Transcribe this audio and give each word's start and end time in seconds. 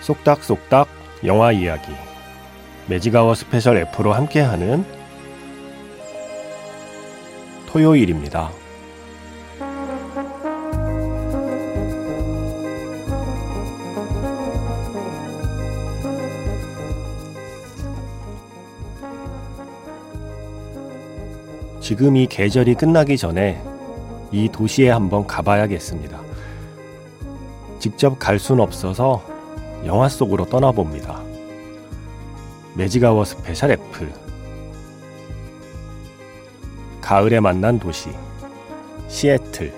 쏙닥쏙닥 0.00 0.88
영화 1.24 1.52
이야기 1.52 1.92
매직아워 2.86 3.34
스페셜 3.34 3.76
F로 3.76 4.12
함께하는 4.12 4.84
토요일입니다. 7.66 8.50
지금 21.80 22.16
이 22.16 22.26
계절이 22.26 22.74
끝나기 22.74 23.16
전에 23.16 23.62
이 24.32 24.48
도시에 24.48 24.90
한번 24.90 25.26
가봐야겠습니다. 25.26 26.20
직접 27.78 28.18
갈 28.18 28.38
순 28.38 28.60
없어서 28.60 29.29
영화 29.86 30.08
속으로 30.08 30.44
떠나봅니다. 30.44 31.22
매직아워 32.76 33.24
스페셜 33.24 33.72
F 33.72 34.08
가을에 37.00 37.40
만난 37.40 37.78
도시 37.78 38.10
시애틀 39.08 39.72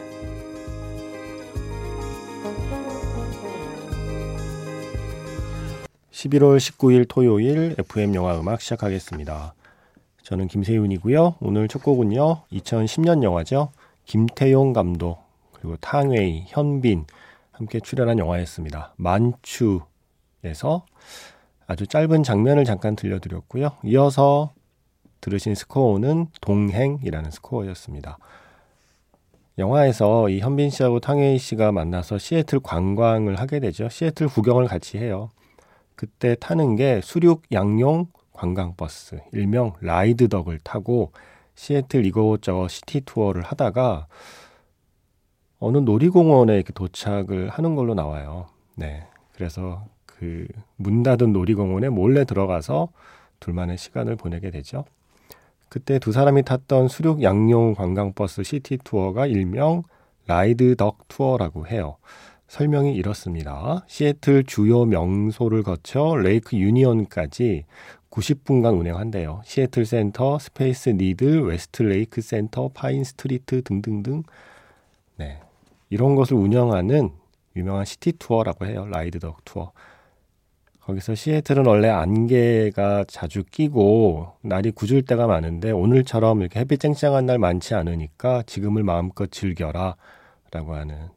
11월 6.10 6.58
19일 6.58 7.06
토요일 7.08 7.74
FM 7.78 8.14
영화 8.14 8.38
음악 8.38 8.60
시작하겠습니다. 8.60 9.54
저는 10.22 10.46
김세윤이고요. 10.46 11.36
오늘 11.40 11.66
첫 11.68 11.82
곡은요. 11.82 12.42
2010년 12.52 13.22
영화죠. 13.22 13.70
김태용 14.04 14.72
감독 14.72 15.18
그리고 15.52 15.76
탕웨이, 15.76 16.44
현빈 16.46 17.06
함께 17.50 17.80
출연한 17.80 18.18
영화였습니다. 18.18 18.94
만추 18.96 19.80
에서 20.44 20.84
아주 21.66 21.86
짧은 21.86 22.22
장면을 22.22 22.64
잠깐 22.64 22.96
들려드렸고요. 22.96 23.72
이어서 23.84 24.52
들으신 25.20 25.54
스코어는 25.54 26.26
동행이라는 26.40 27.30
스코어였습니다. 27.30 28.18
영화에서 29.58 30.28
이 30.28 30.40
현빈 30.40 30.70
씨하고 30.70 30.98
탕웨이 30.98 31.38
씨가 31.38 31.72
만나서 31.72 32.18
시애틀 32.18 32.60
관광을 32.60 33.38
하게 33.38 33.60
되죠. 33.60 33.88
시애틀 33.88 34.28
구경을 34.28 34.66
같이 34.66 34.98
해요. 34.98 35.30
그때 35.94 36.34
타는 36.34 36.76
게 36.76 37.00
수륙 37.02 37.42
양용 37.52 38.06
관광버스, 38.32 39.20
일명 39.32 39.74
라이드덕을 39.80 40.58
타고 40.64 41.12
시애틀 41.54 42.06
이곳저곳 42.06 42.68
시티 42.68 43.02
투어를 43.02 43.42
하다가 43.42 44.06
어느 45.60 45.78
놀이공원에 45.78 46.62
도착을 46.74 47.50
하는 47.50 47.76
걸로 47.76 47.94
나와요. 47.94 48.46
네. 48.74 49.06
그래서 49.32 49.84
그 50.22 50.46
문 50.82 51.02
닫은 51.02 51.32
놀이공원에 51.32 51.88
몰래 51.88 52.24
들어가서 52.24 52.88
둘만의 53.40 53.78
시간을 53.78 54.16
보내게 54.16 54.50
되죠. 54.50 54.84
그때 55.68 55.98
두 55.98 56.12
사람이 56.12 56.42
탔던 56.42 56.88
수륙 56.88 57.22
양용 57.22 57.74
관광버스 57.74 58.42
시티 58.42 58.78
투어가 58.84 59.26
일명 59.26 59.84
라이드 60.26 60.76
덕 60.76 61.08
투어라고 61.08 61.66
해요. 61.66 61.96
설명이 62.48 62.94
이렇습니다. 62.94 63.82
시애틀 63.86 64.44
주요 64.44 64.84
명소를 64.84 65.62
거쳐 65.62 66.14
레이크 66.16 66.56
유니언까지 66.56 67.64
90분간 68.10 68.78
운행한대요. 68.78 69.40
시애틀 69.44 69.86
센터, 69.86 70.38
스페이스 70.38 70.90
니들, 70.90 71.46
웨스트 71.46 71.82
레이크 71.82 72.20
센터, 72.20 72.68
파인 72.74 73.04
스트리트 73.04 73.62
등등등. 73.62 74.24
네. 75.16 75.40
이런 75.88 76.14
것을 76.14 76.36
운영하는 76.36 77.10
유명한 77.56 77.86
시티 77.86 78.12
투어라고 78.18 78.66
해요. 78.66 78.86
라이드 78.90 79.18
덕 79.18 79.42
투어. 79.46 79.72
거기서 80.92 81.14
시애틀은 81.14 81.66
원래 81.66 81.88
안개가 81.88 83.04
자주 83.08 83.44
끼고 83.44 84.32
날이 84.42 84.70
궂을 84.72 85.02
때가 85.02 85.26
많은데 85.26 85.70
오늘처럼 85.70 86.40
이렇게 86.40 86.60
햇빛 86.60 86.80
쨍쨍한 86.80 87.26
날 87.26 87.38
많지 87.38 87.74
않으니까 87.74 88.42
지금을 88.46 88.82
마음껏 88.82 89.30
즐겨라 89.30 89.96
라고 90.50 90.74
하는 90.74 91.08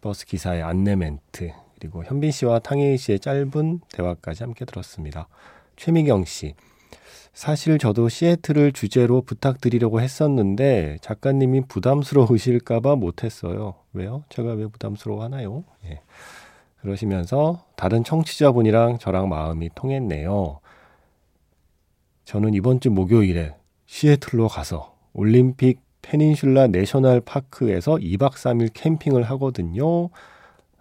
버스 0.00 0.26
기사의 0.26 0.62
안내 0.62 0.94
멘트 0.96 1.52
그리고 1.78 2.04
현빈 2.04 2.30
씨와 2.30 2.58
탕혜희 2.58 2.98
씨의 2.98 3.20
짧은 3.20 3.80
대화까지 3.92 4.42
함께 4.42 4.64
들었습니다. 4.66 5.28
최미경 5.76 6.26
씨 6.26 6.54
사실 7.32 7.78
저도 7.78 8.08
시애틀을 8.08 8.72
주제로 8.72 9.22
부탁드리려고 9.22 10.00
했었는데 10.00 10.98
작가님이 11.00 11.62
부담스러우실까봐 11.68 12.96
못했어요. 12.96 13.76
왜요? 13.94 14.24
제가 14.28 14.52
왜 14.52 14.66
부담스러워하나요? 14.66 15.64
예. 15.86 16.00
그러시면서 16.80 17.64
다른 17.76 18.04
청취자분이랑 18.04 18.98
저랑 18.98 19.28
마음이 19.28 19.70
통했네요. 19.74 20.60
저는 22.24 22.54
이번 22.54 22.80
주 22.80 22.90
목요일에 22.90 23.54
시애틀로 23.86 24.48
가서 24.48 24.96
올림픽 25.12 25.80
페닌슐라 26.02 26.68
내셔널 26.68 27.20
파크에서 27.20 27.96
2박 27.96 28.32
3일 28.32 28.70
캠핑을 28.72 29.24
하거든요. 29.24 30.08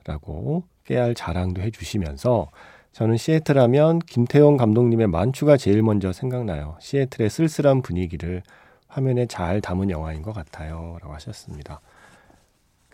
라고 0.05 0.63
깨알 0.85 1.15
자랑도 1.15 1.61
해주시면서 1.61 2.49
저는 2.91 3.17
시애틀 3.17 3.57
하면 3.59 3.99
김태용 3.99 4.57
감독님의 4.57 5.07
만추가 5.07 5.57
제일 5.57 5.83
먼저 5.83 6.11
생각나요. 6.11 6.77
시애틀의 6.79 7.29
쓸쓸한 7.29 7.81
분위기를 7.81 8.41
화면에 8.87 9.27
잘 9.27 9.61
담은 9.61 9.89
영화인 9.89 10.21
것 10.21 10.33
같아요. 10.33 10.97
라고 11.01 11.13
하셨습니다. 11.13 11.81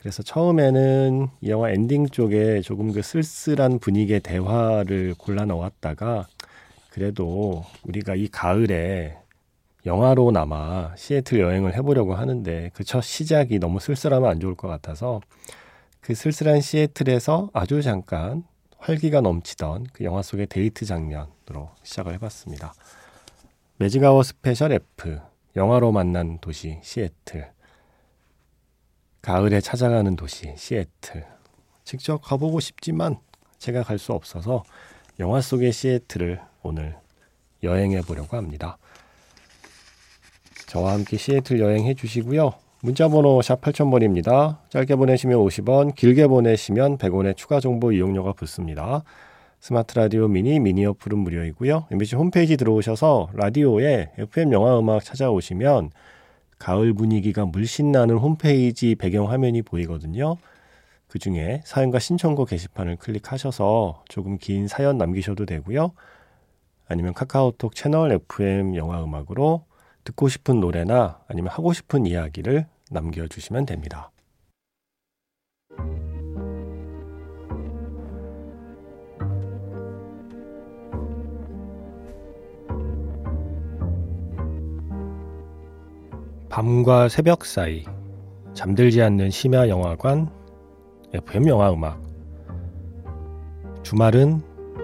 그래서 0.06 0.22
처음에는 0.22 1.30
이 1.42 1.50
영화 1.50 1.72
엔딩 1.72 2.06
쪽에 2.06 2.62
조금 2.62 2.92
그 2.92 3.02
쓸쓸한 3.02 3.80
분위기의 3.80 4.20
대화를 4.20 5.16
골라 5.18 5.46
넣었다가 5.46 6.28
그래도 6.92 7.66
우리가 7.86 8.14
이 8.14 8.28
가을에 8.28 9.18
영화로나마 9.84 10.96
시애틀 10.96 11.40
여행을 11.40 11.74
해보려고 11.74 12.14
하는데 12.14 12.70
그 12.76 12.84
첫 12.84 13.02
시작이 13.02 13.58
너무 13.58 13.80
쓸쓸하면 13.80 14.30
안 14.30 14.40
좋을 14.40 14.54
것 14.54 14.68
같아서 14.68 15.22
그 16.02 16.14
쓸쓸한 16.14 16.62
시애틀에서 16.62 17.50
아주 17.52 17.82
잠깐 17.82 18.44
활기가 18.78 19.22
넘치던 19.22 19.88
그 19.92 20.04
영화 20.04 20.22
속의 20.22 20.46
데이트 20.46 20.86
장면으로 20.86 21.72
시작을 21.82 22.14
해봤습니다. 22.14 22.76
매직아워 23.78 24.22
스페셜 24.22 24.72
F 24.72 25.18
영화로 25.56 25.92
만난 25.92 26.38
도시 26.38 26.78
시애틀 26.84 27.55
가을에 29.26 29.60
찾아가는 29.60 30.16
도시 30.16 30.54
시애틀. 30.56 31.26
직접 31.84 32.22
가보고 32.22 32.60
싶지만 32.60 33.18
제가 33.58 33.82
갈 33.82 33.98
수 33.98 34.14
없어서 34.14 34.64
영화 35.20 35.42
속의 35.42 35.72
시애틀을 35.72 36.40
오늘 36.62 36.96
여행해 37.64 38.02
보려고 38.02 38.38
합니다. 38.38 38.78
저와 40.68 40.94
함께 40.94 41.18
시애틀 41.18 41.60
여행해 41.60 41.96
주시고요. 41.96 42.54
문자번호 42.82 43.42
샵 43.42 43.62
8000번입니다. 43.62 44.58
짧게 44.70 44.96
보내시면 44.96 45.40
50원, 45.40 45.96
길게 45.96 46.28
보내시면 46.28 47.00
100원의 47.00 47.36
추가 47.36 47.60
정보 47.60 47.92
이용료가 47.92 48.34
붙습니다. 48.34 49.02
스마트 49.60 49.98
라디오 49.98 50.28
미니, 50.28 50.60
미니 50.60 50.86
어플은 50.86 51.18
무료이고요. 51.18 51.88
MBC 51.90 52.16
홈페이지 52.16 52.58
들어오셔서 52.58 53.30
라디오에 53.34 54.12
FM 54.20 54.54
영화 54.54 54.78
음악 54.78 55.04
찾아오시면 55.04 55.90
가을 56.57 56.93
분위기가 56.93 57.46
물씬 57.46 57.91
나는 57.91 58.17
홈페이지 58.17 58.96
배경 58.96 59.29
화면이 59.29 59.61
보이거든요. 59.61 60.37
그 61.07 61.19
중에 61.19 61.61
사연과 61.66 61.99
신청곡 61.99 62.49
게시판을 62.49 62.97
클릭하셔서 62.97 64.03
조금 64.09 64.37
긴 64.37 64.67
사연 64.67 64.97
남기셔도 64.97 65.46
되고요. 65.46 65.91
아니면 66.87 67.13
카카오톡 67.13 67.75
채널 67.75 68.11
FM 68.11 68.75
영화 68.75 69.03
음악으로 69.03 69.66
듣고 70.03 70.29
싶은 70.29 70.59
노래나 70.59 71.19
아니면 71.28 71.52
하고 71.52 71.73
싶은 71.73 72.05
이야기를 72.05 72.67
남겨주시면 72.91 73.66
됩니다. 73.66 74.11
밤과 86.55 87.09
새벽 87.09 87.43
사이 87.43 87.84
잠들지 88.53 89.02
않는 89.02 89.29
심야 89.29 89.67
영화관 89.67 90.31
FM 91.13 91.49
영화 91.49 91.73
음악 91.73 92.02
주말은 93.84 94.41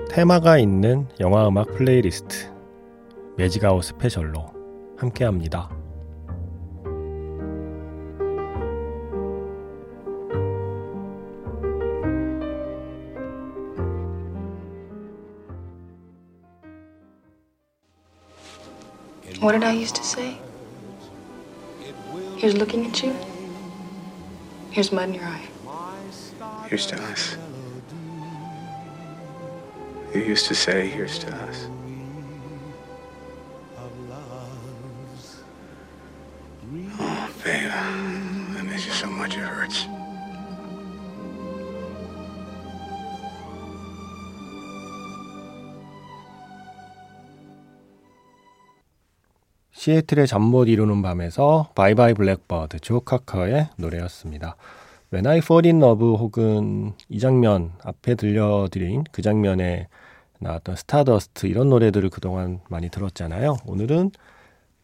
테마가 0.09 0.57
있는 0.57 1.07
영화 1.21 1.47
음악 1.47 1.71
플레이리스트 1.71 2.51
매직아웃 3.37 3.85
스페셜로 3.85 4.51
함께 4.97 5.23
합니다. 5.23 5.69
What 19.41 19.53
did 19.53 19.63
I 19.63 19.81
used 19.81 19.95
to 19.95 20.03
say? 20.03 20.50
Here's 22.41 22.57
looking 22.57 22.87
at 22.87 23.03
you. 23.03 23.15
Here's 24.71 24.91
mud 24.91 25.09
in 25.09 25.13
your 25.13 25.25
eye. 25.25 25.47
Here's 26.67 26.87
to 26.87 26.99
us. 26.99 27.37
You 30.15 30.21
used 30.21 30.47
to 30.47 30.55
say, 30.55 30.87
here's 30.87 31.19
to 31.19 31.35
us. 31.35 31.67
시애틀의 49.81 50.27
잠 50.27 50.43
못 50.43 50.65
이루는 50.65 51.01
밤에서 51.01 51.71
바이바이 51.73 52.13
블랙버드 52.13 52.81
조 52.81 52.99
카커의 52.99 53.69
노래였습니다. 53.77 54.55
When 55.11 55.25
I 55.25 55.39
Fall 55.39 55.65
in 55.65 55.81
Love 55.81 56.07
혹은 56.17 56.93
이 57.09 57.17
장면 57.17 57.71
앞에 57.83 58.13
들려드린 58.13 59.05
그 59.11 59.23
장면에 59.23 59.87
나왔던 60.37 60.75
Stardust 60.75 61.47
이런 61.47 61.69
노래들을 61.69 62.11
그동안 62.11 62.59
많이 62.69 62.89
들었잖아요. 62.89 63.57
오늘은 63.65 64.11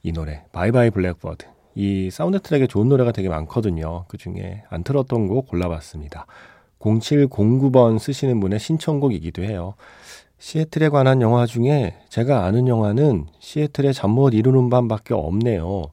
이 0.02 0.14
노래 0.14 0.46
Bye 0.52 0.90
Bye 0.90 1.04
Blackbird 1.04 1.46
이 1.76 2.10
사운드 2.10 2.40
트랙에 2.40 2.66
좋은 2.66 2.90
노래가 2.90 3.12
되게 3.12 3.30
많거든요. 3.30 4.06
그 4.08 4.18
중에 4.18 4.64
안 4.68 4.84
틀었던 4.84 5.28
곡 5.28 5.48
골라봤습니다. 5.48 6.26
0709번 6.80 8.00
쓰시는 8.00 8.40
분의 8.40 8.58
신청곡이기도 8.58 9.44
해요. 9.44 9.76
시애틀에 10.40 10.90
관한 10.90 11.22
영화 11.22 11.46
중에 11.46 11.98
제가 12.10 12.46
아는 12.46 12.68
영화는 12.68 13.26
시애틀의 13.40 13.94
잠 13.94 14.12
못 14.12 14.34
이루는 14.34 14.70
밤밖에 14.70 15.14
없네요. 15.14 15.88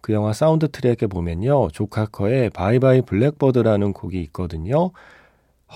그 0.00 0.12
영화 0.12 0.32
사운드 0.32 0.70
트랙에 0.70 1.08
보면요. 1.08 1.68
조 1.72 1.89
카커의 1.89 2.50
Bye 2.50 3.02
Bye 3.02 3.17
Blackbird라는 3.17 3.92
곡이 3.92 4.20
있거든요. 4.24 4.92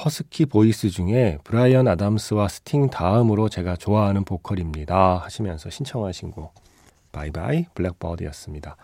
허스키 0.05 0.46
보이스 0.46 0.88
중에 0.88 1.38
브라이언 1.44 1.88
아담스와 1.88 2.46
스팅 2.49 2.90
다음으로 2.90 3.49
제가 3.49 3.75
좋아하는 3.76 4.25
보컬입니다. 4.25 5.17
하시면서 5.25 5.69
신청하신 5.69 6.31
곡 6.31 6.55
Bye 7.11 7.67
Bye 7.75 7.86
Blackbird였습니다. 7.86 8.77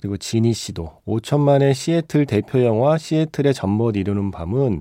그리고 0.00 0.16
지니 0.16 0.52
씨도 0.52 1.02
5천만의 1.06 1.74
시애틀 1.74 2.26
대표 2.26 2.64
영화 2.64 2.98
시애틀의 2.98 3.54
잠 3.54 3.70
못 3.70 3.94
이루는 3.94 4.32
밤은 4.32 4.80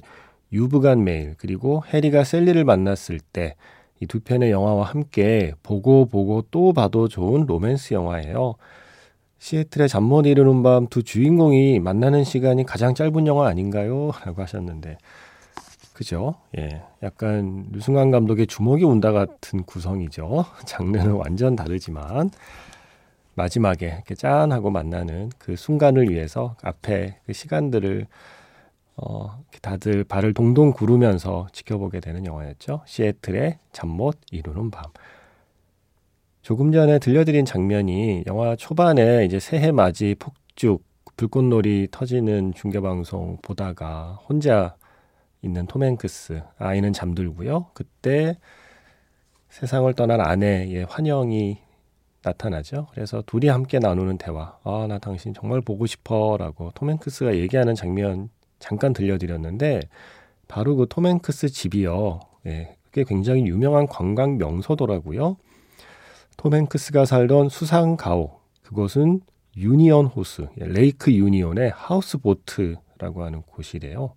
You've 0.52 0.86
Got 0.86 1.04
Mail 1.04 1.36
그리고 1.38 1.84
해리가 1.94 2.24
샐리를 2.24 2.64
만났을 2.64 3.20
때 3.20 3.56
이 4.02 4.08
두 4.08 4.20
편의 4.20 4.50
영화와 4.52 4.86
함께 4.86 5.54
보고 5.62 6.08
보고 6.08 6.42
또 6.50 6.74
봐도 6.74 7.08
좋은 7.08 7.46
로맨스 7.46 7.94
영화예요. 7.94 8.56
시애틀의 9.38 9.90
잠 9.90 10.04
못 10.06 10.26
이루는 10.26 10.64
밤 10.64 10.88
두 10.88 11.04
주인공이 11.04 11.80
만나는 11.80 12.24
시간이 12.24 12.66
가장 12.66 12.96
짧은 12.96 13.28
영화 13.28 13.48
아닌가요? 13.48 14.12
라고 14.26 14.42
하셨는데 14.42 14.98
그죠? 15.94 16.34
예. 16.58 16.82
약간 17.04 17.68
류승환 17.72 18.10
감독의 18.12 18.48
주먹이 18.48 18.84
온다 18.86 19.12
같은 19.12 19.62
구성이죠. 19.64 20.46
장르는 20.66 21.12
완전 21.12 21.56
다르지만 21.56 22.32
마지막에 23.36 23.86
이렇게 23.88 24.16
짠 24.16 24.52
하고 24.52 24.72
만나는 24.72 25.30
그 25.38 25.56
순간을 25.56 26.10
위해서 26.10 26.56
앞에 26.64 27.20
그 27.26 27.34
시간들을 27.34 28.08
어, 29.02 29.44
다들 29.62 30.04
발을 30.04 30.34
동동 30.34 30.72
구르면서 30.72 31.48
지켜보게 31.54 32.00
되는 32.00 32.26
영화였죠. 32.26 32.82
시애틀의 32.86 33.60
잠 33.72 33.90
못 33.90 34.18
이루는 34.32 34.72
밤. 34.72 34.86
조금 36.42 36.72
전에 36.72 37.00
들려드린 37.00 37.46
장면이 37.46 38.24
영화 38.28 38.56
초반에 38.56 39.26
이제 39.26 39.40
새해 39.40 39.72
맞이 39.72 40.16
폭죽 40.20 40.84
불꽃놀이 41.18 41.90
터지는 41.92 42.54
중계방송 42.54 43.38
보다가 43.42 44.20
혼자 44.28 44.76
있는 45.44 45.66
톰 45.68 45.84
행크스 45.84 46.42
아이는 46.58 46.94
잠들고요. 46.94 47.68
그때 47.74 48.38
세상을 49.50 49.92
떠난 49.94 50.22
아내의 50.22 50.86
환영이 50.86 51.58
나타나죠. 52.24 52.88
그래서 52.92 53.24
둘이 53.26 53.48
함께 53.48 53.80
나누는 53.80 54.18
대화. 54.18 54.58
아, 54.64 54.86
나 54.88 54.98
당신 55.00 55.34
정말 55.34 55.62
보고 55.62 55.86
싶어. 55.88 56.38
라고 56.38 56.72
톰 56.76 56.90
행크스가 56.92 57.36
얘기하는 57.36 57.76
장면 57.76 58.30
잠깐 58.62 58.94
들려드렸는데, 58.94 59.82
바로 60.48 60.76
그 60.78 60.86
톰 60.86 61.06
행크스 61.08 61.50
집이요. 61.50 62.20
예, 62.48 62.76
그게 62.86 63.04
굉장히 63.04 63.46
유명한 63.46 63.88
관광 63.88 64.38
명소더라고요. 64.38 65.38
톰 66.38 66.54
행크스가 66.54 67.06
살던 67.06 67.50
수상가옥. 67.50 68.42
그곳은 68.64 69.22
유니온 69.58 70.06
호스, 70.06 70.48
예, 70.62 70.66
레이크 70.66 71.12
유니온의 71.14 71.72
houseboat라고 71.76 73.24
하는 73.24 73.42
곳이래요. 73.44 74.14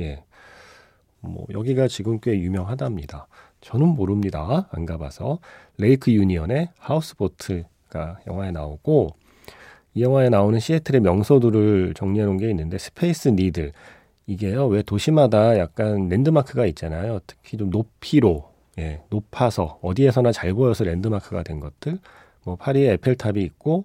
예. 0.00 0.24
뭐, 1.20 1.46
여기가 1.50 1.88
지금 1.88 2.20
꽤 2.20 2.38
유명하답니다. 2.38 3.26
저는 3.60 3.88
모릅니다. 3.88 4.68
안 4.70 4.86
가봐서. 4.86 5.40
레이크 5.78 6.12
유니언의 6.12 6.70
houseboat가 6.78 8.20
영화에 8.26 8.52
나오고 8.52 9.10
이 9.94 10.02
영화에 10.02 10.28
나오는 10.28 10.58
시애틀의 10.58 11.00
명소들을 11.00 11.94
정리해 11.94 12.24
놓은 12.24 12.36
게 12.38 12.48
있는데 12.50 12.78
스페이스 12.78 13.28
니들 13.30 13.72
이게요. 14.26 14.66
왜 14.68 14.82
도시마다 14.82 15.58
약간 15.58 16.08
랜드마크가 16.08 16.66
있잖아요. 16.66 17.20
특히 17.26 17.56
좀 17.56 17.70
높이로 17.70 18.50
예, 18.78 19.00
높아서 19.10 19.78
어디에서나 19.82 20.32
잘 20.32 20.52
보여서 20.54 20.84
랜드마크가 20.84 21.42
된 21.42 21.60
것들. 21.60 21.98
뭐 22.44 22.56
파리에 22.56 22.92
에펠탑이 22.92 23.42
있고 23.42 23.84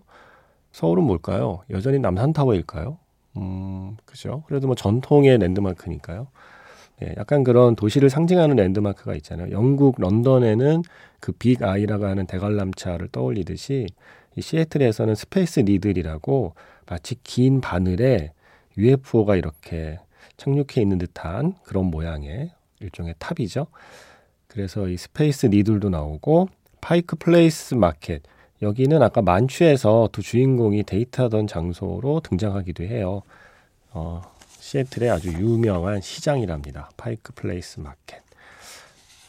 서울은 0.72 1.04
뭘까요? 1.04 1.62
여전히 1.70 2.00
남산타워일까요? 2.00 2.98
음, 3.38 3.98
그죠. 4.06 4.44
그래도 4.48 4.68
뭐 4.68 4.76
전통의 4.76 5.38
랜드마크니까요. 5.40 6.28
예, 7.04 7.14
약간 7.18 7.44
그런 7.44 7.76
도시를 7.76 8.10
상징하는 8.10 8.56
랜드마크가 8.56 9.16
있잖아요. 9.16 9.52
영국 9.52 9.96
런던에는 10.00 10.84
그 11.20 11.32
빅 11.32 11.64
아이라고 11.64 12.06
하는 12.06 12.28
대관람차를 12.28 13.08
떠올리듯이 13.12 13.88
이 13.88 13.94
시애틀에서는 14.42 15.16
스페이스 15.16 15.62
니들이라고 15.62 16.56
마치 16.88 17.16
긴 17.24 17.62
바늘에 17.62 18.34
UFO가 18.78 19.36
이렇게 19.36 20.00
착륙해 20.38 20.82
있는 20.82 20.98
듯한 20.98 21.56
그런 21.64 21.86
모양의 21.86 22.52
일종의 22.80 23.16
탑이죠. 23.20 23.68
그래서 24.48 24.88
이 24.88 24.98
스페이스 24.98 25.48
니들도 25.48 25.90
나오고 25.90 26.50
파이크 26.82 27.16
플레이스 27.16 27.76
마켓 27.76 28.22
여기는 28.62 29.02
아까 29.02 29.22
만추에서 29.22 30.10
두 30.12 30.22
주인공이 30.22 30.84
데이트하던 30.84 31.48
장소로 31.48 32.22
등장하기도 32.22 32.84
해요. 32.84 33.22
어, 33.92 34.22
시애틀의 34.60 35.10
아주 35.10 35.30
유명한 35.30 36.02
시장이랍니다. 36.02 36.90
파이크 36.96 37.34
플레이스 37.34 37.80
마켓. 37.80 38.22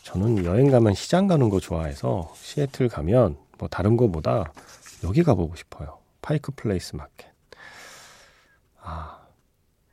저는 0.03 0.45
여행 0.45 0.71
가면 0.71 0.95
시장 0.95 1.27
가는 1.27 1.49
거 1.49 1.59
좋아해서 1.59 2.33
시애틀 2.37 2.89
가면 2.89 3.37
뭐 3.59 3.69
다른 3.69 3.97
거보다 3.97 4.53
여기 5.03 5.23
가보고 5.23 5.55
싶어요. 5.57 5.99
파이크 6.23 6.53
플레이스 6.53 6.97
마켓. 6.97 7.27
아, 8.81 9.27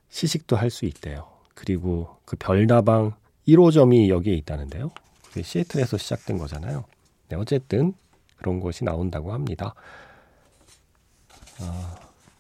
시식도 0.10 0.56
할 0.56 0.70
수 0.70 0.86
있대요. 0.86 1.28
그리고 1.56 2.18
그 2.26 2.36
별다방 2.38 3.14
1호점이 3.48 4.10
여기에 4.10 4.36
있다는데요. 4.36 4.92
그게 5.28 5.42
시애틀에서 5.44 5.98
시작된 5.98 6.38
거잖아요. 6.38 6.86
네, 7.30 7.36
어쨌든 7.38 7.94
그런 8.38 8.60
곳이 8.60 8.84
나온다고 8.84 9.34
합니다. 9.34 9.74
아, 11.60 11.96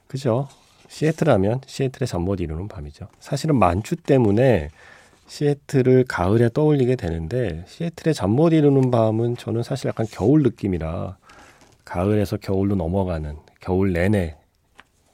그죠? 0.07 0.47
시애틀 0.89 1.29
하면 1.29 1.61
시애틀의 1.65 2.07
잠 2.07 2.21
못 2.23 2.41
이루는 2.41 2.67
밤이죠. 2.67 3.07
사실은 3.19 3.57
만추 3.57 3.95
때문에 3.95 4.69
시애틀을 5.27 6.05
가을에 6.05 6.49
떠올리게 6.53 6.97
되는데 6.97 7.63
시애틀의 7.67 8.13
잠 8.13 8.31
못 8.31 8.51
이루는 8.51 8.91
밤은 8.91 9.37
저는 9.37 9.63
사실 9.63 9.87
약간 9.87 10.05
겨울 10.11 10.43
느낌이라 10.43 11.17
가을에서 11.91 12.37
겨울로 12.37 12.75
넘어가는 12.75 13.37
겨울 13.59 13.91
내내 13.91 14.37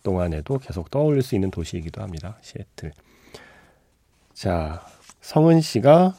동안에도 0.03 0.59
계속 0.59 0.91
떠올릴 0.91 1.23
수 1.23 1.33
있는 1.33 1.49
도시이기도 1.49 2.01
합니다. 2.01 2.37
시애틀. 2.41 2.93
자, 4.33 4.85
성은 5.21 5.61
씨가 5.61 6.15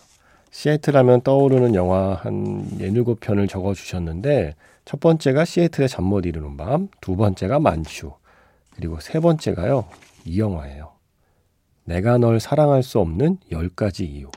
시애틀 0.50 0.96
하면 0.96 1.20
떠오르는 1.20 1.74
영화 1.76 2.14
한 2.14 2.68
17편을 2.78 3.48
적어 3.48 3.72
주셨는데 3.72 4.56
첫 4.84 4.98
번째가 4.98 5.44
시애틀의 5.44 5.88
잠 5.88 6.04
못 6.04 6.26
이루는 6.26 6.56
밤, 6.56 6.88
두 7.00 7.14
번째가 7.14 7.60
만추, 7.60 8.12
그리고 8.74 8.98
세 9.00 9.20
번째가요. 9.20 9.86
이 10.24 10.40
영화예요. 10.40 10.92
내가 11.84 12.18
널 12.18 12.40
사랑할 12.40 12.82
수 12.82 12.98
없는 12.98 13.38
10가지 13.52 14.00
이유. 14.08 14.28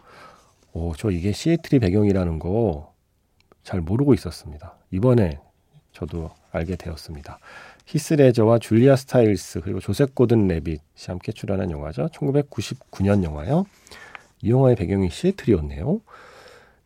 오, 0.74 0.94
저 0.96 1.10
이게 1.10 1.32
시애틀이 1.32 1.80
배경이라는 1.80 2.38
거 2.40 2.92
잘 3.64 3.82
모르고 3.82 4.14
있었습니다. 4.14 4.76
이번에 4.92 5.40
저도 5.92 6.32
알게 6.52 6.76
되었습니다. 6.76 7.40
히스레저와 7.86 8.60
줄리아 8.60 8.96
스타일스 8.96 9.62
그리고 9.62 9.80
조셉 9.80 10.16
고든 10.16 10.48
레빗이 10.48 10.80
함께 11.08 11.32
출연한 11.32 11.72
영화죠. 11.72 12.08
1999년 12.08 13.24
영화요. 13.24 13.66
이 14.42 14.52
영화의 14.52 14.76
배경이 14.76 15.10
시애틀이었네요. 15.10 16.02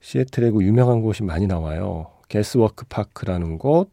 시애틀에 0.02 0.52
그 0.52 0.64
유명한 0.64 1.02
곳이 1.02 1.24
많이 1.24 1.48
나와요. 1.48 2.12
가스 2.28 2.52
웍스 2.52 2.86
파크라는 2.88 3.58
곳, 3.58 3.90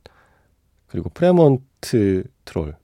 그리고 0.87 1.09
프레몬트 1.11 2.25
트롤, 2.45 2.76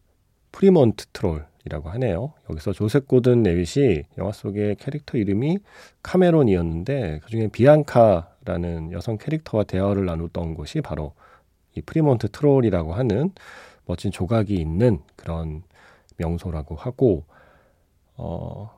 프리몬트 0.52 1.06
트롤이라고 1.12 1.90
하네요. 1.90 2.32
여기서 2.48 2.72
조셉 2.72 3.06
고든 3.06 3.42
레빗이 3.42 4.04
영화 4.18 4.32
속의 4.32 4.76
캐릭터 4.76 5.18
이름이 5.18 5.58
카메론이었는데 6.02 7.20
그중에 7.24 7.48
비앙카라는 7.48 8.92
여성 8.92 9.18
캐릭터와 9.18 9.64
대화를 9.64 10.06
나눴던 10.06 10.54
곳이 10.54 10.80
바로 10.80 11.12
이 11.78 11.82
프리몬트 11.82 12.28
트롤이라고 12.30 12.94
하는 12.94 13.32
멋진 13.86 14.10
조각이 14.10 14.54
있는 14.54 15.00
그런 15.16 15.62
명소라고 16.18 16.74
하고 16.74 17.24
어 18.16 18.70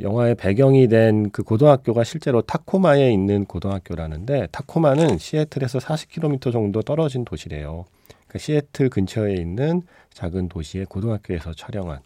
영화의 0.00 0.34
배경이 0.34 0.88
된 0.88 1.30
그 1.30 1.42
고등학교가 1.42 2.04
실제로 2.04 2.42
타코마에 2.42 3.12
있는 3.12 3.44
고등학교라는데 3.44 4.48
타코마는 4.50 5.18
시애틀에서 5.18 5.78
40km 5.78 6.52
정도 6.52 6.82
떨어진 6.82 7.24
도시래요. 7.24 7.84
그 8.26 8.38
시애틀 8.38 8.88
근처에 8.90 9.34
있는 9.34 9.82
작은 10.12 10.48
도시의 10.48 10.86
고등학교에서 10.86 11.52
촬영한 11.52 12.00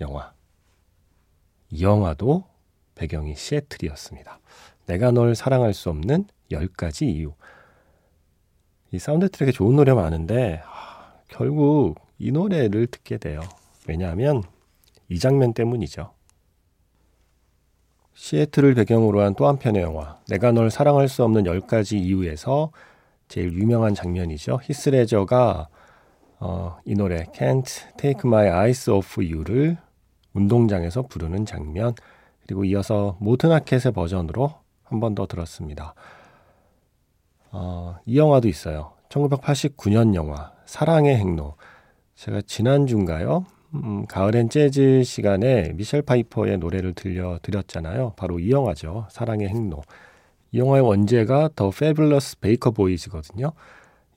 영화. 0.00 0.32
이 1.70 1.82
영화도 1.82 2.44
배경이 2.94 3.34
시애틀이었습니다. 3.34 4.40
내가 4.86 5.10
널 5.10 5.34
사랑할 5.34 5.74
수 5.74 5.90
없는 5.90 6.26
10가지 6.50 7.06
이유. 7.06 7.34
이 8.92 8.98
사운드 8.98 9.28
트랙에 9.30 9.52
좋은 9.52 9.76
노래 9.76 9.92
많은데 9.92 10.60
하, 10.64 11.12
결국 11.28 11.96
이 12.18 12.30
노래를 12.30 12.86
듣게 12.88 13.16
돼요. 13.18 13.40
왜냐하면 13.88 14.42
이 15.08 15.18
장면 15.18 15.52
때문이죠. 15.54 16.12
시애틀을 18.14 18.74
배경으로 18.74 19.22
한 19.22 19.34
또 19.34 19.46
한편의 19.48 19.82
영화 19.82 20.18
내가 20.28 20.52
널 20.52 20.70
사랑할 20.70 21.08
수 21.08 21.24
없는 21.24 21.44
10가지 21.44 21.94
이유에서 21.96 22.70
제일 23.28 23.52
유명한 23.54 23.94
장면이죠. 23.94 24.60
히스레저가 24.62 25.68
어, 26.40 26.78
이 26.84 26.94
노래 26.94 27.24
Can't 27.34 27.96
Take 27.96 28.22
My 28.28 28.46
Eyes 28.48 28.90
Off 28.90 29.20
You를 29.20 29.78
운동장에서 30.34 31.02
부르는 31.02 31.46
장면 31.46 31.94
그리고 32.44 32.64
이어서 32.64 33.16
모튼 33.20 33.53
하켓의 33.53 33.92
버전으로 33.92 34.52
한 34.84 35.00
번 35.00 35.14
더 35.14 35.26
들었습니다. 35.26 35.94
어, 37.52 37.96
이 38.06 38.18
영화도 38.18 38.48
있어요. 38.48 38.92
1989년 39.08 40.14
영화 40.14 40.52
사랑의 40.64 41.16
행로 41.16 41.54
제가 42.14 42.40
지난주인가요? 42.42 43.44
음, 43.74 44.06
가을엔 44.06 44.48
재즈 44.48 45.02
시간에 45.04 45.72
미셸 45.74 46.02
파이퍼의 46.02 46.58
노래를 46.58 46.94
들려드렸잖아요. 46.94 48.14
바로 48.16 48.38
이 48.38 48.50
영화죠. 48.50 49.06
사랑의 49.10 49.48
행로. 49.48 49.82
이 50.50 50.58
영화의 50.58 50.82
원제가 50.82 51.50
The 51.56 51.70
Fabulous 51.70 52.38
Baker 52.40 52.70
Boys거든요. 52.72 53.52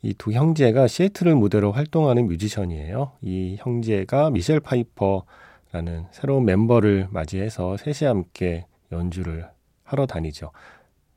이 0.02 0.14
두 0.18 0.32
형제가 0.34 0.88
시애틀을 0.88 1.36
무대로 1.36 1.72
활동하는 1.72 2.28
뮤지션이에요. 2.28 3.14
이 3.22 3.56
형제가 3.60 4.30
미셸 4.30 4.60
파이퍼라는 4.60 6.06
새로운 6.12 6.46
멤버를 6.46 7.08
맞이해서 7.10 7.76
셋이 7.78 8.08
함께 8.08 8.66
연주를 8.92 9.50
하러 9.84 10.06
다니죠. 10.06 10.52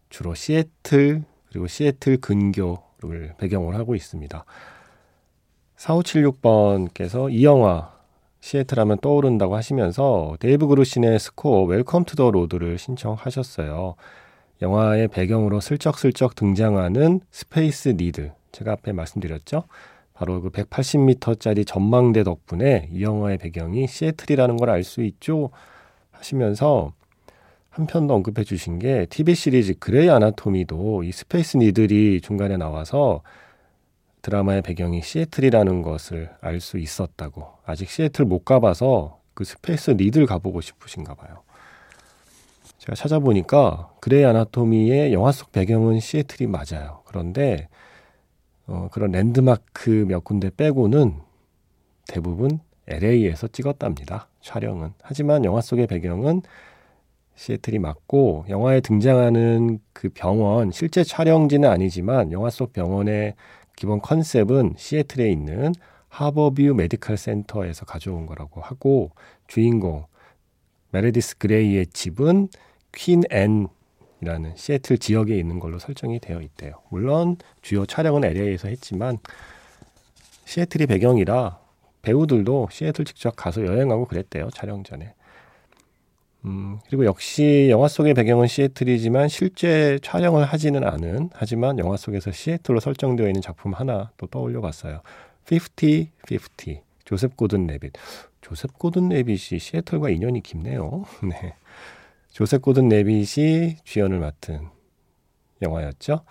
주로 0.08 0.34
시애틀 0.34 1.24
그리고 1.50 1.66
시애틀 1.66 2.18
근교를 2.18 3.34
배경으로 3.38 3.76
하고 3.76 3.94
있습니다. 3.94 4.44
4576번께서 5.76 7.32
이 7.32 7.44
영화 7.44 7.92
시애틀 8.40 8.78
하면 8.80 8.98
떠오른다고 8.98 9.56
하시면서 9.56 10.36
데이브 10.40 10.66
그루신의 10.66 11.18
스코어 11.18 11.64
Welcome 11.64 12.04
to 12.04 12.16
the 12.16 12.30
Road를 12.30 12.78
신청하셨어요. 12.78 13.94
영화의 14.62 15.08
배경으로 15.08 15.60
슬쩍슬쩍 15.60 16.34
등장하는 16.34 17.20
스페이스 17.30 17.90
니들. 17.90 18.32
제가 18.52 18.72
앞에 18.72 18.92
말씀드렸죠. 18.92 19.64
바로 20.14 20.40
그 20.40 20.50
180m짜리 20.50 21.64
전망대 21.66 22.24
덕분에 22.24 22.88
이 22.92 23.02
영화의 23.02 23.38
배경이 23.38 23.86
시애틀이라는 23.86 24.56
걸 24.56 24.70
알 24.70 24.82
수 24.82 25.02
있죠. 25.02 25.50
하시면서 26.10 26.92
한 27.78 27.86
편 27.86 28.08
더 28.08 28.14
언급해 28.14 28.42
주신 28.42 28.80
게 28.80 29.06
TV 29.08 29.36
시리즈 29.36 29.78
그레이 29.78 30.10
아나토미도 30.10 31.04
이 31.04 31.12
스페이스 31.12 31.58
니들이 31.58 32.20
중간에 32.20 32.56
나와서 32.56 33.22
드라마의 34.22 34.62
배경이 34.62 35.00
시애틀이라는 35.00 35.82
것을 35.82 36.28
알 36.40 36.60
수 36.60 36.78
있었다고. 36.78 37.46
아직 37.64 37.88
시애틀 37.88 38.24
못 38.24 38.44
가봐서 38.44 39.20
그 39.32 39.44
스페이스 39.44 39.92
니들 39.92 40.26
가보고 40.26 40.60
싶으신가 40.60 41.14
봐요. 41.14 41.42
제가 42.78 42.96
찾아보니까 42.96 43.92
그레이 44.00 44.24
아나토미의 44.24 45.12
영화 45.12 45.30
속 45.30 45.52
배경은 45.52 46.00
시애틀이 46.00 46.48
맞아요. 46.48 47.02
그런데 47.06 47.68
어, 48.66 48.88
그런 48.90 49.12
랜드마크 49.12 50.04
몇 50.08 50.24
군데 50.24 50.50
빼고는 50.50 51.20
대부분 52.08 52.58
LA에서 52.88 53.46
찍었답니다. 53.46 54.26
촬영은. 54.40 54.94
하지만 55.00 55.44
영화 55.44 55.60
속의 55.60 55.86
배경은 55.86 56.42
시애틀이 57.38 57.78
맞고 57.78 58.46
영화에 58.48 58.80
등장하는 58.80 59.78
그 59.92 60.08
병원 60.08 60.72
실제 60.72 61.04
촬영지는 61.04 61.68
아니지만 61.68 62.32
영화 62.32 62.50
속 62.50 62.72
병원의 62.72 63.34
기본 63.76 64.00
컨셉은 64.00 64.74
시애틀에 64.76 65.30
있는 65.30 65.72
하버뷰 66.08 66.74
메디컬 66.74 67.16
센터에서 67.16 67.84
가져온 67.84 68.26
거라고 68.26 68.60
하고 68.60 69.12
주인공 69.46 70.06
메레디스 70.90 71.38
그레이의 71.38 71.86
집은 71.86 72.48
퀸 72.92 73.22
앤이라는 73.30 74.56
시애틀 74.56 74.98
지역에 74.98 75.38
있는 75.38 75.60
걸로 75.60 75.78
설정이 75.78 76.18
되어 76.18 76.40
있대요. 76.40 76.72
물론 76.90 77.36
주요 77.62 77.86
촬영은 77.86 78.24
LA에서 78.24 78.66
했지만 78.66 79.18
시애틀이 80.44 80.86
배경이라 80.86 81.60
배우들도 82.02 82.68
시애틀 82.72 83.04
직접 83.04 83.36
가서 83.36 83.64
여행하고 83.64 84.06
그랬대요. 84.06 84.50
촬영 84.50 84.82
전에. 84.82 85.14
음, 86.48 86.78
그리고 86.86 87.04
역시 87.04 87.68
영화 87.70 87.88
속의 87.88 88.14
배경은 88.14 88.46
시애틀이지만 88.46 89.28
실제 89.28 89.98
촬영을 90.02 90.44
하지는 90.46 90.82
않은 90.82 91.28
하지만 91.34 91.78
영화 91.78 91.96
속에서 91.98 92.32
시애틀로 92.32 92.80
설정되어 92.80 93.26
있는 93.26 93.42
작품 93.42 93.74
하나 93.74 94.10
또 94.16 94.26
떠올려 94.26 94.62
봤어요. 94.62 95.02
50-50 95.44 96.80
조셉 97.04 97.36
고든 97.36 97.66
레빗. 97.66 97.92
조셉 98.40 98.78
고든 98.78 99.10
레빗이 99.10 99.58
시애틀과 99.58 100.08
인연이 100.10 100.42
깊네요. 100.42 101.04
네. 101.22 101.54
조셉 102.30 102.62
고든 102.62 102.88
레빗이 102.88 103.76
주연을 103.84 104.18
맡은 104.18 104.68
영화였죠. 105.60 106.22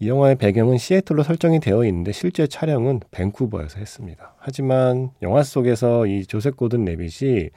이 0.00 0.08
영화의 0.08 0.36
배경은 0.36 0.78
시애틀로 0.78 1.22
설정이 1.22 1.60
되어 1.60 1.84
있는데 1.84 2.10
실제 2.10 2.48
촬영은 2.48 3.00
밴쿠버에서 3.12 3.78
했습니다. 3.78 4.34
하지만 4.38 5.10
영화 5.22 5.44
속에서 5.44 6.06
이 6.06 6.26
조셉 6.26 6.56
고든 6.56 6.84
레빗이 6.84 7.50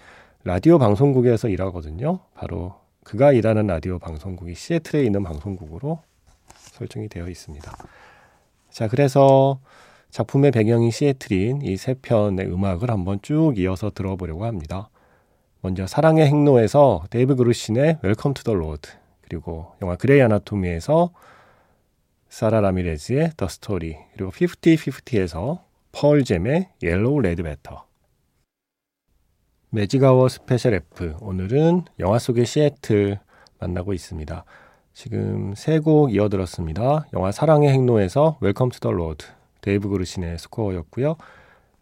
라디오 0.47 0.77
방송국에서 0.77 1.49
일하거든요. 1.49 2.19
바로 2.35 2.75
그가 3.03 3.31
일하는 3.31 3.65
라디오 3.65 3.97
방송국이 3.97 4.53
시애틀에 4.53 5.03
있는 5.03 5.23
방송국으로 5.23 6.03
설정이 6.55 7.07
되어 7.09 7.27
있습니다. 7.27 7.75
자, 8.69 8.87
그래서 8.87 9.59
작품의 10.11 10.51
배경이 10.51 10.91
시애틀인 10.91 11.63
이 11.63 11.75
세 11.77 11.95
편의 11.95 12.45
음악을 12.45 12.91
한번 12.91 13.19
쭉 13.23 13.55
이어서 13.57 13.89
들어보려고 13.89 14.45
합니다. 14.45 14.89
먼저 15.61 15.87
사랑의 15.87 16.27
행로에서 16.27 17.05
데이브 17.09 17.35
그루신의 17.37 17.99
Welcome 18.03 18.35
to 18.35 18.43
the 18.43 18.53
Road 18.53 18.87
그리고 19.21 19.73
영화 19.81 19.95
그레이 19.95 20.21
아나토미에서 20.21 21.11
사라 22.29 22.61
라미레즈의 22.61 23.31
The 23.35 23.47
Story 23.47 23.97
그리고 24.13 24.29
50-50에서 24.29 25.61
펄 25.91 26.23
잼의 26.23 26.69
Yellow 26.83 27.21
Ledbetter 27.21 27.83
매직아워 29.69 30.29
스페셜 30.29 30.73
F. 30.73 31.15
오늘은 31.21 31.83
영화 31.99 32.19
속의 32.19 32.45
시애틀 32.45 33.19
만나고 33.59 33.93
있습니다. 33.93 34.45
지금 34.93 35.53
세 35.55 35.79
곡 35.79 36.13
이어 36.13 36.29
들었습니다. 36.29 37.05
영화 37.13 37.31
사랑의 37.31 37.69
행로에서 37.69 38.37
Welcome 38.41 38.69
to 38.69 38.79
the 38.79 38.91
Road 38.91 39.25
데이브 39.61 39.89
그루신의 39.89 40.37
스코어였고요. 40.39 41.15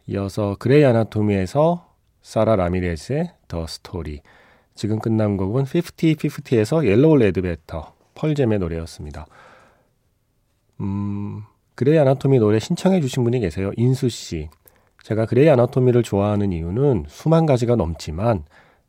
이어서 0.08 0.56
그레이 0.60 0.84
아나토미에서 0.86 1.88
사라 2.22 2.56
라미레스의 2.56 3.32
The 3.48 3.68
Story 3.68 4.22
지금 4.76 5.00
끝난 5.00 5.38
곡은 5.38 5.66
50-50에서 5.66 6.86
Yellow 6.88 7.18
Ledbetter 7.18 7.94
펄잼의 8.16 8.60
노래였습니다. 8.60 9.28
음, 10.82 11.44
그레이 11.76 12.00
아나토미 12.00 12.40
노래 12.40 12.60
신청해 12.60 13.02
주신 13.02 13.24
분이 13.24 13.40
계세요. 13.40 13.72
인수 13.78 14.10
씨. 14.10 14.50
제가 15.04 15.26
그레이 15.26 15.50
아나토미를 15.50 16.02
좋아하는 16.02 16.54
이유는 16.54 17.06
수만 17.10 17.46
가지가 17.46 17.76
넘지만 17.76 18.46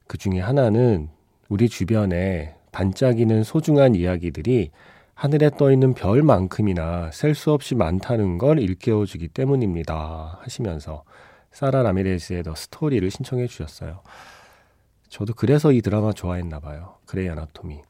그 0.06 0.16
중에 0.16 0.38
하나는 0.38 1.08
우리 1.48 1.68
주변에 1.68 2.54
반짝이는 2.70 3.42
소중한 3.42 3.96
이야기들이 3.96 4.70
하늘에 5.14 5.50
떠 5.50 5.72
있는 5.72 5.92
별만큼이나 5.94 7.10
셀 7.12 7.34
수 7.34 7.52
없이 7.52 7.74
많다는 7.74 8.38
걸 8.38 8.60
일깨워 8.60 9.06
주기 9.06 9.26
때문입니다. 9.28 10.38
하시면서 10.40 11.02
사라 11.50 11.82
라미레스의 11.82 12.44
The 12.44 12.54
Story를 12.54 13.08
신청해 13.10 13.48
주셨어요. 13.48 14.00
저도 15.08 15.34
그래서 15.34 15.72
이 15.72 15.82
드라마 15.82 16.12
좋아했나 16.12 16.60
봐요. 16.60 16.96
그레이 17.06 17.28
아나토미. 17.28 17.82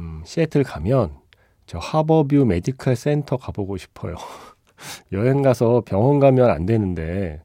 음, 0.00 0.22
시애틀 0.24 0.64
가면 0.64 1.18
저 1.66 1.78
하버뷰 1.78 2.46
메디컬 2.46 2.96
센터 2.96 3.36
가보고 3.36 3.76
싶어요. 3.76 4.16
여행 5.12 5.42
가서 5.42 5.82
병원 5.84 6.20
가면 6.20 6.50
안 6.50 6.66
되는데 6.66 7.42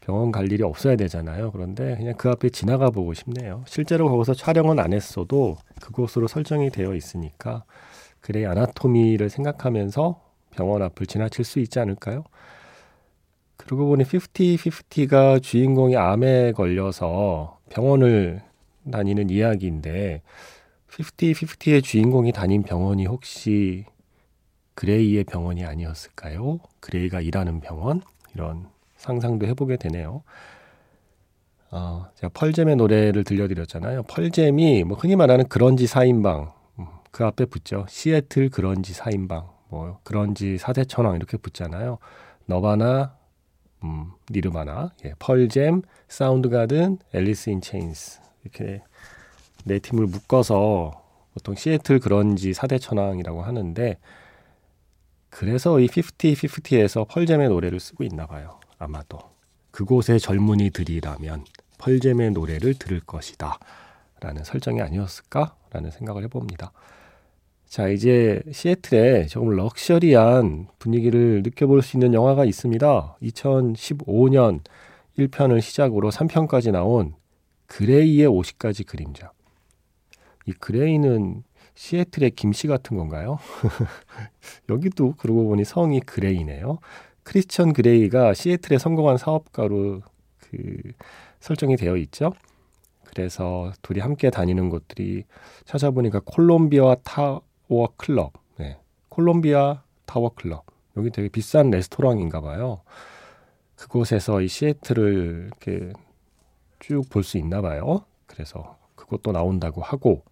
병원 0.00 0.32
갈 0.32 0.52
일이 0.52 0.62
없어야 0.62 0.96
되잖아요. 0.96 1.50
그런데 1.50 1.96
그냥 1.96 2.14
그 2.18 2.28
앞에 2.28 2.50
지나가 2.50 2.90
보고 2.90 3.14
싶네요. 3.14 3.64
실제로 3.66 4.10
거기서 4.10 4.34
촬영은 4.34 4.78
안 4.78 4.92
했어도 4.92 5.56
그곳으로 5.80 6.28
설정이 6.28 6.70
되어 6.70 6.94
있으니까 6.94 7.64
그레이 8.20 8.44
아나토미를 8.46 9.30
생각하면서 9.30 10.20
병원 10.50 10.82
앞을 10.82 11.06
지나칠 11.06 11.44
수 11.44 11.58
있지 11.58 11.78
않을까요? 11.78 12.24
그러고 13.56 13.86
보니 13.86 14.04
50-50가 14.04 15.42
주인공이 15.42 15.96
암에 15.96 16.52
걸려서 16.52 17.58
병원을 17.70 18.42
다니는 18.90 19.30
이야기인데 19.30 20.22
50-50의 20.90 21.82
주인공이 21.82 22.32
다닌 22.32 22.62
병원이 22.62 23.06
혹시 23.06 23.86
그레이의 24.74 25.24
병원이 25.24 25.64
아니었을까요? 25.64 26.60
그레이가 26.80 27.20
일하는 27.20 27.60
병원? 27.60 28.02
이런 28.34 28.68
상상도 28.96 29.46
해보게 29.46 29.76
되네요. 29.76 30.22
어, 31.70 32.06
제가 32.14 32.30
펄잼의 32.34 32.76
노래를 32.76 33.24
들려드렸잖아요. 33.24 34.04
펄잼이 34.04 34.84
뭐 34.84 34.96
흔히 34.96 35.16
말하는 35.16 35.48
그런지 35.48 35.86
4인방, 35.86 36.52
음, 36.78 36.86
그 37.10 37.24
앞에 37.24 37.46
붙죠. 37.46 37.86
시애틀 37.88 38.48
그런지 38.50 38.92
4인방, 38.94 39.48
뭐 39.68 39.98
그런지 40.04 40.56
4대 40.56 40.88
천왕 40.88 41.16
이렇게 41.16 41.36
붙잖아요. 41.36 41.98
너바나, 42.46 43.16
음, 43.82 44.12
니르바나, 44.30 44.92
예, 45.04 45.14
펄잼, 45.18 45.82
사운드 46.08 46.48
가든, 46.48 46.98
앨리스 47.12 47.50
인 47.50 47.60
체인스 47.60 48.20
이렇게 48.42 48.82
네 49.64 49.78
팀을 49.78 50.06
묶어서 50.06 51.02
보통 51.34 51.54
시애틀 51.56 51.98
그런지 51.98 52.52
4대 52.52 52.80
천왕이라고 52.80 53.42
하는데 53.42 53.98
그래서 55.36 55.80
이 55.80 55.88
50-50에서 55.88 57.08
펄잼의 57.08 57.48
노래를 57.48 57.80
쓰고 57.80 58.04
있나 58.04 58.24
봐요. 58.26 58.60
아마도. 58.78 59.18
그곳의 59.72 60.20
젊은이들이라면 60.20 61.44
펄잼의 61.78 62.30
노래를 62.30 62.74
들을 62.74 63.00
것이다. 63.00 63.58
라는 64.20 64.44
설정이 64.44 64.80
아니었을까? 64.80 65.56
라는 65.70 65.90
생각을 65.90 66.22
해봅니다. 66.24 66.70
자, 67.66 67.88
이제 67.88 68.42
시애틀에 68.52 69.26
조금 69.26 69.50
럭셔리한 69.56 70.68
분위기를 70.78 71.42
느껴볼 71.42 71.82
수 71.82 71.96
있는 71.96 72.14
영화가 72.14 72.44
있습니다. 72.44 73.16
2015년 73.20 74.60
1편을 75.18 75.60
시작으로 75.60 76.12
3편까지 76.12 76.70
나온 76.70 77.16
그레이의 77.66 78.28
50가지 78.28 78.86
그림자. 78.86 79.32
이 80.46 80.52
그레이는 80.52 81.42
시애틀의 81.74 82.32
김씨 82.32 82.66
같은 82.68 82.96
건가요? 82.96 83.38
여기도 84.70 85.14
그러고 85.16 85.46
보니 85.48 85.64
성이 85.64 86.00
그레이네요. 86.00 86.78
크리스천 87.22 87.72
그레이가 87.72 88.34
시애틀의 88.34 88.78
성공한 88.78 89.16
사업가로 89.18 90.02
그 90.38 90.76
설정이 91.40 91.76
되어 91.76 91.96
있죠. 91.96 92.32
그래서 93.04 93.72
둘이 93.82 94.00
함께 94.00 94.30
다니는 94.30 94.70
곳들이 94.70 95.24
찾아보니까 95.64 96.20
콜롬비아 96.24 96.96
타워 97.04 97.42
클럽, 97.96 98.32
네. 98.58 98.78
콜롬비아 99.08 99.82
타워 100.06 100.30
클럽. 100.34 100.64
여기 100.96 101.10
되게 101.10 101.28
비싼 101.28 101.70
레스토랑인가 101.70 102.40
봐요. 102.40 102.82
그곳에서 103.76 104.40
이 104.40 104.48
시애틀을 104.48 105.48
이렇게 105.48 105.92
쭉 106.80 107.08
볼 107.08 107.24
수 107.24 107.38
있나 107.38 107.60
봐요. 107.62 108.04
그래서 108.26 108.78
그것도 108.94 109.32
나온다고 109.32 109.80
하고 109.82 110.22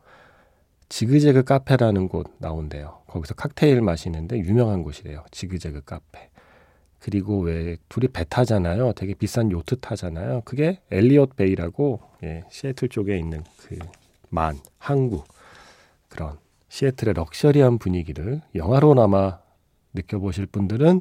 지그재그 0.93 1.45
카페라는 1.45 2.09
곳 2.09 2.27
나온대요. 2.37 3.01
거기서 3.07 3.33
칵테일 3.35 3.81
마시는데 3.81 4.39
유명한 4.41 4.83
곳이래요. 4.83 5.25
지그재그 5.31 5.85
카페. 5.85 6.29
그리고 6.99 7.41
왜 7.41 7.79
둘이 7.89 8.09
배 8.09 8.25
타잖아요. 8.29 8.93
되게 8.93 9.15
비싼 9.15 9.51
요트 9.51 9.81
타잖아요. 9.81 10.43
그게 10.45 10.81
엘리엇 10.91 11.35
베이라고 11.37 12.01
예, 12.25 12.45
시애틀 12.51 12.91
쪽에 12.91 13.17
있는 13.19 13.43
그 13.67 13.79
만 14.29 14.59
항구 14.79 15.25
그런 16.09 16.39
시애틀의 16.69 17.15
럭셔리한 17.15 17.79
분위기를 17.79 18.41
영화로나마 18.55 19.41
느껴보실 19.95 20.47
분들은 20.47 21.01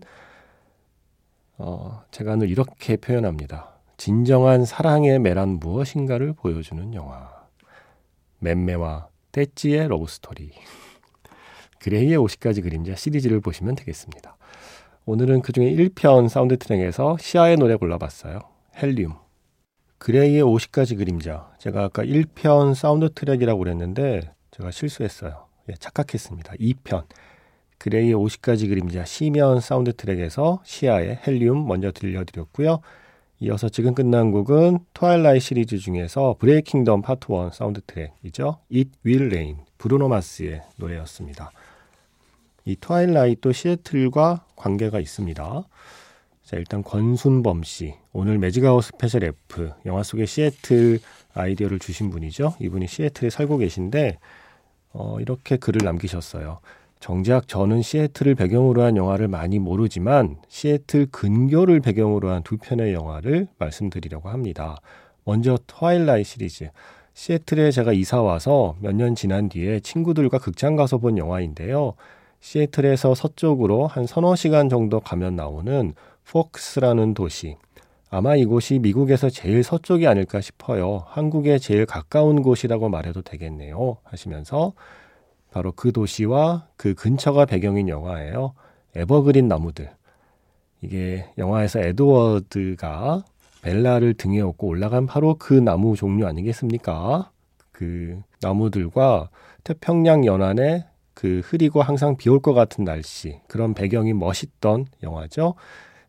어, 1.58 2.04
제가 2.12 2.38
늘 2.38 2.49
이렇게 2.49 2.95
표현합니다. 2.97 3.73
진정한 3.97 4.65
사랑의 4.65 5.19
매란 5.19 5.60
무엇인가를 5.60 6.34
보여주는 6.34 6.93
영화. 6.93 7.30
맴매와 8.39 9.11
떼찌의 9.32 9.88
러브스토리. 9.88 10.52
그레이의 11.80 12.17
50가지 12.17 12.62
그림자 12.62 12.96
시리즈를 12.96 13.41
보시면 13.41 13.76
되겠습니다. 13.76 14.38
오늘은 15.06 15.41
그 15.41 15.52
중에 15.52 15.72
1편 15.72 16.30
사운드 16.30 16.58
트랙에서 16.58 17.17
시아의 17.20 17.58
노래 17.58 17.76
골라봤어요. 17.76 18.39
헬리움. 18.78 19.15
그레이의 19.98 20.44
50가지 20.44 20.98
그림자. 20.98 21.52
제가 21.60 21.84
아까 21.86 22.04
1편 22.04 22.76
사운드 22.76 23.13
트랙이라고 23.13 23.60
그랬는데 23.60 24.32
제가 24.52 24.72
실수했어요. 24.72 25.48
예, 25.70 25.74
착각했습니다. 25.74 26.54
2편. 26.54 27.06
그레이의 27.80 28.13
50가지 28.13 28.70
그림자 28.70 29.06
심연 29.06 29.60
사운드 29.60 29.94
트랙에서 29.94 30.62
시아의 30.63 31.20
헬리움 31.26 31.67
먼저 31.67 31.91
들려드렸고요. 31.91 32.82
이어서 33.43 33.69
지금 33.69 33.95
끝난 33.95 34.30
곡은 34.30 34.77
트와일라잇 34.93 35.39
시리즈 35.39 35.80
중에서 35.80 36.36
Breaking 36.38 36.84
Dawn 36.84 37.02
Part 37.02 37.26
1 37.32 37.49
사운드 37.51 37.82
트랙이죠. 37.88 38.60
It 38.71 38.91
Will 39.04 39.34
Rain 39.34 39.58
브루노 39.80 40.10
마스의 40.10 40.62
노래였습니다. 40.75 41.51
이 42.65 42.75
트와일라잇도 42.76 43.52
시애틀과 43.51 44.45
관계가 44.56 44.99
있습니다. 44.99 45.63
자, 46.43 46.58
일단 46.58 46.84
권순범 46.84 47.63
씨. 47.63 47.95
오늘 48.13 48.38
매직아워 48.38 48.84
스페셜 48.84 49.23
F 49.23 49.71
영화 49.88 50.04
속의 50.04 50.27
시애틀 50.27 50.99
아이디어를 51.34 51.80
주신 51.80 52.12
분이죠. 52.12 52.54
이분이 52.60 52.88
시애틀에 52.88 53.32
살고 53.32 53.58
계신데 53.58 54.19
어, 54.93 55.19
이렇게 55.19 55.58
글을 55.58 55.84
남기셨어요. 55.84 56.60
정작 57.02 57.48
저는 57.48 57.82
시애틀을 57.82 58.36
배경으로 58.36 58.84
한 58.84 58.96
영화를 58.96 59.28
많이 59.28 59.58
모르지만 59.58 60.38
시애틀 60.48 61.08
근교를 61.12 61.80
배경으로 61.80 62.30
한 62.30 62.44
두 62.44 62.58
편의 62.58 62.94
영화를 62.94 63.48
말씀드리려고 63.58 64.30
합니다. 64.30 64.78
먼저 65.26 65.58
트와일라이 65.66 66.24
시리즈. 66.24 66.70
시애틀에 67.16 67.72
제가 67.72 67.92
이사 67.94 68.22
와서 68.22 68.76
몇 68.82 68.94
년 68.94 69.16
지난 69.16 69.50
뒤에 69.50 69.80
친구들과 69.80 70.38
극장 70.38 70.76
가서 70.76 71.00
본 71.00 71.18
영화인데요. 71.18 71.96
시애틀에서 72.40 73.16
서쪽으로 73.16 73.88
한 73.88 74.06
서너 74.06 74.36
시간 74.36 74.70
정도 74.70 75.00
가면 75.00 75.36
나오는 75.36 75.94
포크스라는 76.30 77.16
도시. 77.16 77.56
아마 78.12 78.36
이곳이 78.36 78.78
미국에서 78.78 79.32
제일 79.32 79.64
서쪽이 79.64 80.06
아닐까 80.06 80.40
싶어요. 80.40 81.04
한국에 81.08 81.58
제일 81.58 81.88
가까운 81.88 82.44
곳이라고 82.44 82.90
말해도 82.90 83.24
되겠네요. 83.24 83.98
하시면서 84.04 84.74
바로 85.52 85.72
그 85.74 85.92
도시와 85.92 86.68
그 86.78 86.94
근처가 86.94 87.46
배경인 87.46 87.90
영화예요. 87.90 88.54
에버그린 88.96 89.48
나무들. 89.48 89.90
이게 90.82 91.26
영화에서 91.38 91.80
에드워드가 91.80 93.24
벨라를 93.62 94.16
등에 94.16 94.42
업고 94.42 94.68
올라간 94.68 95.06
바로 95.06 95.36
그 95.38 95.54
나무 95.54 95.96
종류 95.96 96.26
아니겠습니까? 96.26 97.32
그 97.72 98.20
나무들과 98.42 99.30
태평양 99.64 100.26
연안의 100.26 100.86
그 101.14 101.42
흐리고 101.46 101.82
항상 101.84 102.18
비 102.18 102.30
올 102.30 102.40
것 102.42 102.54
같은 102.54 102.84
날씨 102.84 103.40
그런 103.48 103.74
배경이 103.76 104.14
멋있던 104.14 104.86
영화죠. 105.04 105.56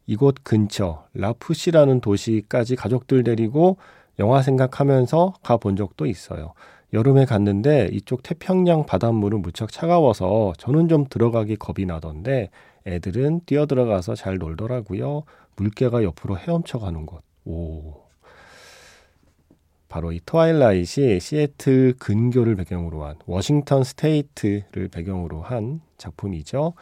이곳 0.06 0.36
근처 0.42 1.06
라푸시라는 1.14 2.00
도시까지 2.00 2.76
가족들 2.76 3.22
데리고 3.24 3.76
영화 4.18 4.40
생각하면서 4.42 5.34
가본 5.42 5.76
적도 5.76 6.06
있어요. 6.06 6.54
여름에 6.92 7.24
갔는데 7.24 7.88
이쪽 7.92 8.22
태평양 8.22 8.84
바닷물은 8.84 9.40
무척 9.40 9.72
차가워서 9.72 10.52
저는 10.58 10.88
좀 10.88 11.06
들어가기 11.08 11.56
겁이 11.56 11.86
나던데 11.86 12.50
애들은 12.86 13.42
뛰어 13.46 13.66
들어가서 13.66 14.14
잘 14.14 14.38
놀더라고요. 14.38 15.22
물개가 15.56 16.02
옆으로 16.02 16.36
헤엄쳐 16.36 16.78
가는 16.78 17.06
곳. 17.06 17.22
오. 17.44 18.02
바로 19.88 20.12
이 20.12 20.20
트와일라잇이 20.24 21.20
시애틀 21.20 21.94
근교를 21.98 22.56
배경으로 22.56 23.04
한 23.04 23.16
워싱턴 23.26 23.84
State를 23.84 24.88
배경으로 24.88 25.42
한 25.42 25.80
작품이죠. 25.98 26.74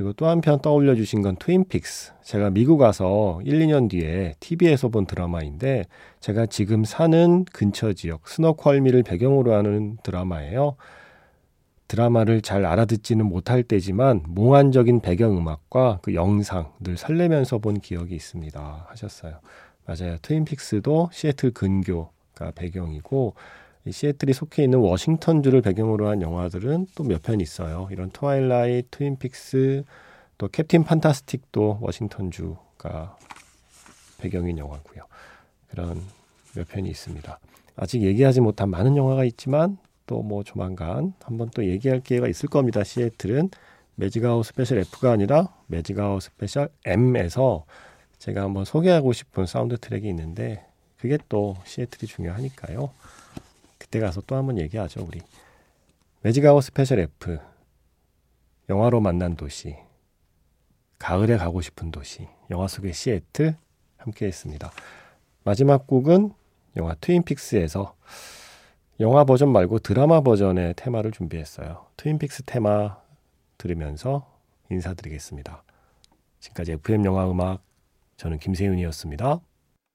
그리고 0.00 0.14
또 0.14 0.28
한편 0.28 0.58
떠올려 0.62 0.94
주신 0.94 1.20
건 1.20 1.36
트윈픽스. 1.36 2.14
제가 2.22 2.48
미국 2.48 2.80
와서 2.80 3.38
1, 3.44 3.58
2년 3.58 3.90
뒤에 3.90 4.34
TV에서 4.40 4.88
본 4.88 5.04
드라마인데 5.04 5.84
제가 6.20 6.46
지금 6.46 6.84
사는 6.84 7.44
근처 7.52 7.92
지역 7.92 8.26
스노퀄미를 8.26 9.02
배경으로 9.02 9.52
하는 9.52 9.98
드라마예요. 10.02 10.76
드라마를 11.86 12.40
잘 12.40 12.64
알아듣지는 12.64 13.26
못할 13.26 13.62
때지만 13.62 14.22
몽환적인 14.26 15.00
배경음악과 15.00 15.98
그 16.00 16.14
영상을 16.14 16.96
설레면서 16.96 17.58
본 17.58 17.78
기억이 17.78 18.14
있습니다. 18.14 18.86
하셨어요. 18.88 19.40
맞아요. 19.84 20.16
트윈픽스도 20.22 21.10
시애틀 21.12 21.50
근교가 21.50 22.52
배경이고 22.54 23.34
이 23.34 23.59
시애틀이 23.88 24.32
속해 24.32 24.62
있는 24.64 24.78
워싱턴주를 24.80 25.62
배경으로 25.62 26.08
한 26.08 26.20
영화들은 26.22 26.88
또 26.94 27.04
몇 27.04 27.22
편 27.22 27.40
있어요. 27.40 27.88
이런 27.90 28.10
트와일라이트, 28.10 28.88
트윈픽스, 28.90 29.84
또 30.38 30.48
캡틴 30.48 30.84
판타스틱도 30.84 31.78
워싱턴주가 31.80 33.16
배경인 34.18 34.58
영화고요. 34.58 35.04
그런 35.70 36.02
몇 36.54 36.68
편이 36.68 36.88
있습니다. 36.90 37.38
아직 37.76 38.02
얘기하지 38.02 38.40
못한 38.40 38.68
많은 38.70 38.96
영화가 38.96 39.24
있지만 39.24 39.78
또 40.06 40.22
뭐 40.22 40.42
조만간 40.42 41.14
한번 41.22 41.50
또 41.54 41.64
얘기할 41.64 42.00
기회가 42.00 42.26
있을 42.28 42.48
겁니다. 42.48 42.82
시애틀은 42.84 43.50
매직아웃 43.94 44.44
스페셜 44.44 44.78
F가 44.78 45.12
아니라 45.12 45.54
매직아웃 45.68 46.22
스페셜 46.22 46.68
M에서 46.84 47.64
제가 48.18 48.42
한번 48.42 48.64
소개하고 48.64 49.12
싶은 49.12 49.46
사운드 49.46 49.78
트랙이 49.78 50.08
있는데 50.08 50.66
그게 50.98 51.16
또 51.28 51.56
시애틀이 51.64 52.08
중요하니까요. 52.08 52.90
그때 53.90 53.98
가서 53.98 54.20
또 54.20 54.36
한번 54.36 54.56
얘기하죠, 54.58 55.04
우리. 55.04 55.20
매직아웃 56.20 56.62
스페셜 56.62 57.00
F. 57.00 57.38
영화로 58.68 59.00
만난 59.00 59.34
도시. 59.34 59.76
가을에 61.00 61.36
가고 61.36 61.60
싶은 61.60 61.90
도시. 61.90 62.28
영화 62.50 62.68
속의 62.68 62.92
시애틀 62.94 63.56
함께 63.96 64.26
했습니다. 64.26 64.70
마지막 65.42 65.88
곡은 65.88 66.32
영화 66.76 66.94
트윈픽스에서 67.00 67.96
영화 69.00 69.24
버전 69.24 69.50
말고 69.50 69.80
드라마 69.80 70.20
버전의 70.20 70.74
테마를 70.76 71.10
준비했어요. 71.10 71.86
트윈픽스 71.96 72.44
테마 72.44 72.96
들으면서 73.58 74.38
인사드리겠습니다. 74.70 75.64
지금까지 76.38 76.72
FM 76.74 77.06
영화 77.06 77.28
음악 77.28 77.60
저는 78.18 78.38
김세윤이었습니다. 78.38 79.40